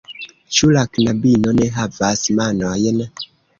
[0.55, 3.07] Ĉu la knabino ne havas manojn?